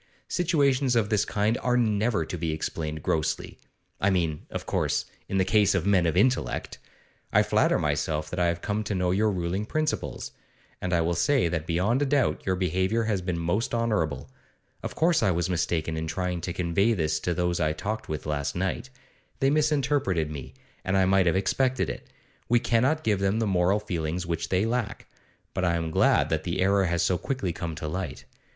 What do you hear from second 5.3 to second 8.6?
the case of men of intellect. I flatter myself that I